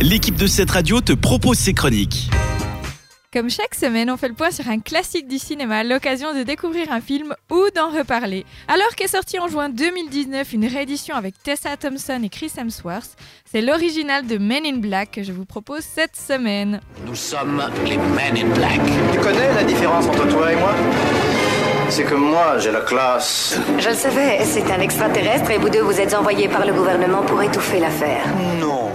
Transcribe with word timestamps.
l'équipe 0.00 0.36
de 0.36 0.46
cette 0.46 0.70
radio 0.70 1.00
te 1.00 1.12
propose 1.12 1.58
ses 1.58 1.74
chroniques. 1.74 2.30
Comme 3.32 3.48
chaque 3.48 3.76
semaine, 3.76 4.10
on 4.10 4.16
fait 4.16 4.28
le 4.28 4.34
point 4.34 4.50
sur 4.50 4.68
un 4.68 4.80
classique 4.80 5.28
du 5.28 5.38
cinéma, 5.38 5.84
l'occasion 5.84 6.34
de 6.34 6.42
découvrir 6.42 6.90
un 6.90 7.00
film 7.00 7.32
ou 7.48 7.62
d'en 7.76 7.90
reparler. 7.90 8.44
Alors 8.66 8.96
qu'est 8.96 9.06
sorti 9.06 9.38
en 9.38 9.46
juin 9.46 9.68
2019 9.68 10.52
une 10.52 10.66
réédition 10.66 11.14
avec 11.14 11.40
Tessa 11.40 11.76
Thompson 11.76 12.20
et 12.24 12.28
Chris 12.28 12.50
Hemsworth, 12.58 13.16
c'est 13.44 13.60
l'original 13.60 14.26
de 14.26 14.36
Men 14.38 14.66
in 14.66 14.78
Black 14.78 15.12
que 15.12 15.22
je 15.22 15.30
vous 15.30 15.44
propose 15.44 15.82
cette 15.82 16.16
semaine. 16.16 16.80
Nous 17.06 17.14
sommes 17.14 17.62
les 17.86 17.98
Men 17.98 18.36
in 18.36 18.52
Black. 18.54 18.80
Tu 19.12 19.20
connais 19.20 19.54
la 19.54 19.62
différence 19.62 20.06
entre 20.06 20.26
toi 20.26 20.52
et 20.52 20.56
moi? 20.56 20.74
C'est 21.88 22.04
que 22.04 22.14
moi, 22.14 22.58
j'ai 22.58 22.72
la 22.72 22.80
classe. 22.80 23.58
Je 23.78 23.88
le 23.90 23.94
savais, 23.94 24.44
c'est 24.44 24.68
un 24.72 24.80
extraterrestre 24.80 25.50
et 25.50 25.58
vous 25.58 25.68
deux 25.68 25.82
vous 25.82 26.00
êtes 26.00 26.14
envoyés 26.14 26.48
par 26.48 26.66
le 26.66 26.72
gouvernement 26.72 27.22
pour 27.22 27.40
étouffer 27.42 27.78
l'affaire. 27.78 28.24
Non. 28.60 28.90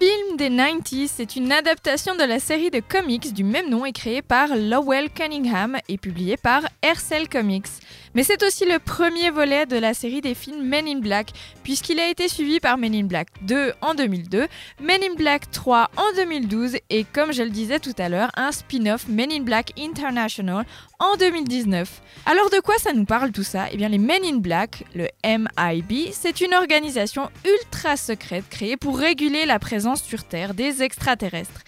Film 0.00 0.38
des 0.38 0.48
90s, 0.48 1.10
c'est 1.14 1.36
une 1.36 1.52
adaptation 1.52 2.14
de 2.14 2.22
la 2.22 2.40
série 2.40 2.70
de 2.70 2.80
comics 2.80 3.34
du 3.34 3.44
même 3.44 3.68
nom 3.68 3.84
et 3.84 3.92
créée 3.92 4.22
par 4.22 4.48
Lowell 4.56 5.10
Cunningham 5.10 5.76
et 5.90 5.98
publiée 5.98 6.38
par 6.38 6.62
Hercel 6.80 7.28
Comics. 7.28 7.66
Mais 8.14 8.24
c'est 8.24 8.42
aussi 8.42 8.64
le 8.64 8.80
premier 8.80 9.30
volet 9.30 9.66
de 9.66 9.76
la 9.76 9.94
série 9.94 10.20
des 10.20 10.34
films 10.34 10.64
Men 10.64 10.88
in 10.88 10.98
Black, 10.98 11.30
puisqu'il 11.62 12.00
a 12.00 12.08
été 12.08 12.26
suivi 12.26 12.58
par 12.58 12.76
Men 12.76 12.94
in 12.94 13.04
Black 13.04 13.28
2 13.42 13.72
en 13.80 13.94
2002, 13.94 14.48
Men 14.80 15.02
in 15.02 15.14
Black 15.14 15.50
3 15.52 15.90
en 15.96 16.16
2012 16.16 16.76
et 16.90 17.04
comme 17.04 17.32
je 17.32 17.42
le 17.42 17.50
disais 17.50 17.78
tout 17.78 17.94
à 17.98 18.08
l'heure, 18.08 18.30
un 18.36 18.50
spin-off 18.50 19.06
Men 19.08 19.30
in 19.30 19.42
Black 19.42 19.72
International 19.78 20.64
en 20.98 21.16
2019. 21.16 22.02
Alors 22.26 22.50
de 22.50 22.58
quoi 22.58 22.76
ça 22.78 22.92
nous 22.92 23.04
parle 23.04 23.30
tout 23.30 23.44
ça? 23.44 23.66
Eh 23.70 23.76
bien 23.76 23.88
les 23.88 23.98
Men 23.98 24.24
in 24.24 24.38
Black, 24.38 24.84
le 24.94 25.08
MIB, 25.24 26.10
c'est 26.12 26.40
une 26.40 26.54
organisation 26.54 27.30
ultra 27.44 27.96
secrète 27.96 28.48
créée 28.48 28.76
pour 28.76 28.98
réguler 28.98 29.46
la 29.46 29.60
présence 29.60 30.02
sur 30.02 30.24
Terre 30.24 30.54
des 30.54 30.82
extraterrestres. 30.82 31.60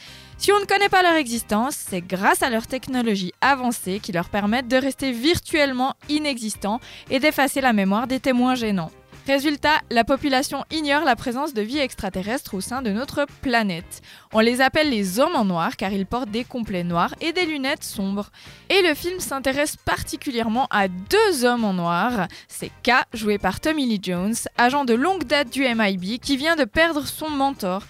Si 0.43 0.51
on 0.51 0.59
ne 0.59 0.65
connaît 0.65 0.89
pas 0.89 1.05
leur 1.05 1.15
existence, 1.15 1.77
c'est 1.77 2.01
grâce 2.01 2.43
à 2.43 2.51
leur 2.51 2.67
technologie 2.67 3.33
avancée 3.41 4.01
qui 4.01 4.11
leur 4.11 4.29
permettent 4.29 4.67
de 4.67 4.77
rester 4.77 5.13
virtuellement 5.13 5.95
inexistants 6.09 6.81
et 7.11 7.21
d'effacer 7.21 7.61
la 7.61 7.73
mémoire 7.73 8.09
des 8.09 8.19
témoins 8.19 8.57
gênants. 8.57 8.91
Résultat, 9.25 9.79
la 9.89 10.03
population 10.03 10.65
ignore 10.73 11.05
la 11.05 11.15
présence 11.15 11.55
de 11.55 11.63
vie 11.63 11.79
extraterrestre 11.79 12.55
au 12.55 12.61
sein 12.61 12.83
de 12.83 12.91
notre 12.91 13.25
planète. 13.41 14.03
On 14.33 14.41
les 14.41 14.61
appelle 14.61 14.91
les 14.91 15.21
hommes 15.21 15.37
en 15.37 15.45
noir 15.45 15.77
car 15.77 15.93
ils 15.93 16.07
portent 16.07 16.33
des 16.33 16.43
complets 16.43 16.83
noirs 16.83 17.15
et 17.21 17.33
des 17.33 17.47
lunettes 17.47 17.85
sombres. 17.85 18.33
Et 18.69 18.83
le 18.83 18.95
film 18.95 19.21
s'intéresse 19.21 19.77
particulièrement 19.77 20.67
à 20.73 20.89
deux 20.89 21.45
hommes 21.45 21.65
en 21.65 21.75
noir. 21.75 22.27
C'est 22.49 22.73
K, 22.83 23.05
joué 23.15 23.39
par 23.39 23.61
Tommy 23.61 23.87
Lee 23.87 24.01
Jones, 24.03 24.35
agent 24.59 24.85
de 24.87 24.95
longue 24.95 25.23
date 25.23 25.53
du 25.53 25.63
MIB 25.63 26.19
qui 26.19 26.37
vient 26.37 26.57
de 26.57 26.65
perdre 26.65 27.07
son 27.07 27.31
mentor. 27.31 27.85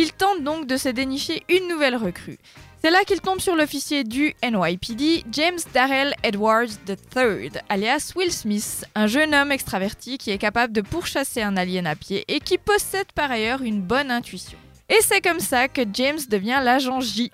Il 0.00 0.12
tente 0.12 0.44
donc 0.44 0.68
de 0.68 0.76
se 0.76 0.88
dénicher 0.88 1.42
une 1.48 1.66
nouvelle 1.66 1.96
recrue. 1.96 2.38
C'est 2.80 2.92
là 2.92 3.00
qu'il 3.04 3.20
tombe 3.20 3.40
sur 3.40 3.56
l'officier 3.56 4.04
du 4.04 4.32
NYPD, 4.44 5.24
James 5.32 5.58
Darrell 5.74 6.14
Edwards 6.22 6.68
III, 6.88 7.50
alias 7.68 8.12
Will 8.14 8.30
Smith, 8.30 8.84
un 8.94 9.08
jeune 9.08 9.34
homme 9.34 9.50
extraverti 9.50 10.16
qui 10.16 10.30
est 10.30 10.38
capable 10.38 10.72
de 10.72 10.82
pourchasser 10.82 11.42
un 11.42 11.56
alien 11.56 11.88
à 11.88 11.96
pied 11.96 12.24
et 12.28 12.38
qui 12.38 12.58
possède 12.58 13.10
par 13.12 13.32
ailleurs 13.32 13.62
une 13.62 13.82
bonne 13.82 14.12
intuition. 14.12 14.56
Et 14.88 15.00
c'est 15.00 15.20
comme 15.20 15.40
ça 15.40 15.66
que 15.66 15.82
James 15.92 16.20
devient 16.30 16.60
l'agent 16.62 17.00
J. 17.00 17.32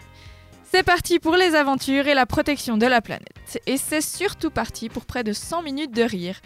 C'est 0.73 0.85
parti 0.85 1.19
pour 1.19 1.37
les 1.37 1.55
aventures 1.55 2.09
et 2.09 2.15
la 2.15 2.25
protection 2.25 2.79
de 2.79 2.87
la 2.87 3.03
planète. 3.03 3.61
Et 3.67 3.77
c'est 3.77 4.01
surtout 4.01 4.51
parti 4.51 4.89
pour 4.89 5.05
près 5.05 5.23
de 5.23 5.35
100 5.35 5.61
minutes 5.61 5.95
de 5.95 6.03
rire. 6.03 6.41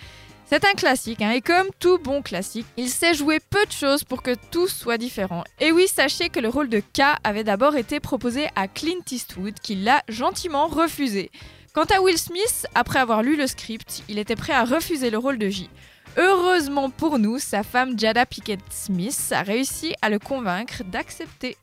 C'est 0.50 0.64
un 0.64 0.72
classique, 0.72 1.20
hein, 1.20 1.32
et 1.32 1.42
comme 1.42 1.66
tout 1.78 1.98
bon 1.98 2.22
classique, 2.22 2.64
il 2.78 2.88
sait 2.88 3.12
jouer 3.12 3.38
peu 3.38 3.66
de 3.66 3.70
choses 3.70 4.02
pour 4.02 4.22
que 4.22 4.34
tout 4.50 4.66
soit 4.66 4.96
différent. 4.96 5.44
Et 5.60 5.72
oui, 5.72 5.86
sachez 5.86 6.30
que 6.30 6.40
le 6.40 6.48
rôle 6.48 6.70
de 6.70 6.80
K 6.80 7.02
avait 7.22 7.44
d'abord 7.44 7.76
été 7.76 8.00
proposé 8.00 8.48
à 8.56 8.66
Clint 8.66 9.04
Eastwood, 9.10 9.60
qui 9.62 9.74
l'a 9.74 10.02
gentiment 10.08 10.66
refusé. 10.66 11.30
Quant 11.74 11.84
à 11.94 12.00
Will 12.00 12.16
Smith, 12.16 12.66
après 12.74 12.98
avoir 12.98 13.22
lu 13.22 13.36
le 13.36 13.46
script, 13.46 14.02
il 14.08 14.18
était 14.18 14.36
prêt 14.36 14.54
à 14.54 14.64
refuser 14.64 15.10
le 15.10 15.18
rôle 15.18 15.36
de 15.36 15.50
J. 15.50 15.68
Heureusement 16.16 16.88
pour 16.88 17.18
nous, 17.18 17.38
sa 17.38 17.62
femme 17.62 17.98
Jada 17.98 18.24
Pickett 18.24 18.60
Smith 18.70 19.28
a 19.32 19.42
réussi 19.42 19.94
à 20.00 20.08
le 20.08 20.18
convaincre 20.18 20.82
d'accepter. 20.82 21.58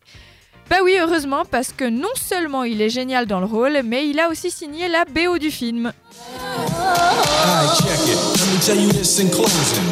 Bah 0.69 0.77
oui, 0.83 0.97
heureusement, 0.99 1.43
parce 1.45 1.71
que 1.75 1.85
non 1.85 2.09
seulement 2.15 2.63
il 2.63 2.81
est 2.81 2.89
génial 2.89 3.27
dans 3.27 3.39
le 3.39 3.45
rôle, 3.45 3.81
mais 3.85 4.09
il 4.09 4.19
a 4.19 4.29
aussi 4.29 4.49
signé 4.49 4.87
la 4.87 5.05
BO 5.05 5.37
du 5.37 5.51
film. 5.51 5.91
Alright, 6.35 7.77
check 7.77 7.99
it. 8.07 8.17
Let 8.17 8.47
me 8.51 8.59
tell 8.65 8.75
you 8.75 8.91
this 8.91 9.19
in 9.19 9.29
closing. 9.29 9.85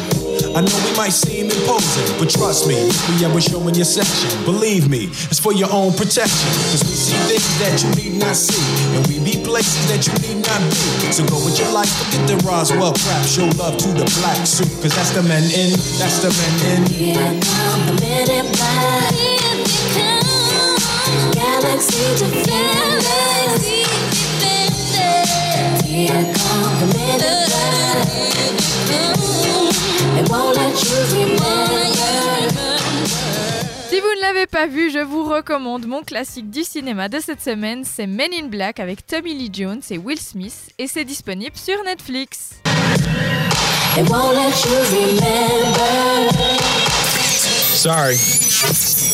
I 0.56 0.60
know 0.60 0.76
we 0.86 0.96
might 0.96 1.12
seem 1.12 1.46
imposing, 1.46 2.18
but 2.18 2.28
trust 2.28 2.66
me, 2.66 2.74
we 2.74 3.24
ever 3.24 3.40
showing 3.40 3.74
your 3.74 3.84
section. 3.84 4.30
Believe 4.44 4.88
me, 4.88 5.06
it's 5.30 5.38
for 5.38 5.52
your 5.52 5.70
own 5.72 5.92
protection. 5.92 6.50
Cause 6.70 6.82
we 6.82 6.94
see 6.94 7.18
things 7.30 7.58
that 7.62 7.82
you 7.82 7.90
need 7.94 8.18
not 8.20 8.34
see, 8.34 8.62
and 8.96 9.06
we 9.06 9.18
be 9.22 9.38
places 9.44 9.86
that 9.90 10.06
you 10.06 10.14
need 10.26 10.42
not 10.46 10.60
be. 10.70 11.12
So 11.12 11.24
go 11.26 11.38
with 11.44 11.58
your 11.58 11.70
life, 11.70 11.90
forget 12.02 12.26
the 12.26 12.36
Roswell 12.46 12.94
crap. 12.94 13.26
Show 13.26 13.46
love 13.58 13.78
to 13.78 13.88
the 13.94 14.06
black 14.18 14.46
suit, 14.46 14.70
cause 14.82 14.94
that's 14.94 15.10
the 15.10 15.22
men 15.22 15.44
in, 15.54 15.70
that's 15.98 16.18
the 16.18 16.30
men 16.34 16.54
in. 16.66 16.82
Galaxy 16.82 17.12
defenders. 17.14 17.14
Here 17.14 17.40
come 17.40 17.86
the 17.86 17.94
men 18.02 18.30
in 18.30 18.52
black. 18.52 19.23
Pas 34.54 34.66
vu, 34.68 34.88
je 34.90 35.00
vous 35.00 35.24
recommande 35.24 35.84
mon 35.86 36.02
classique 36.02 36.48
du 36.48 36.62
cinéma 36.62 37.08
de 37.08 37.18
cette 37.18 37.42
semaine, 37.42 37.82
c'est 37.84 38.06
Men 38.06 38.30
in 38.32 38.46
Black 38.46 38.78
avec 38.78 39.04
Tommy 39.04 39.34
Lee 39.34 39.50
Jones 39.52 39.82
et 39.90 39.98
Will 39.98 40.20
Smith, 40.20 40.70
et 40.78 40.86
c'est 40.86 41.04
disponible 41.04 41.56
sur 41.56 41.82
Netflix. 41.82 42.60
Sorry. 47.74 49.13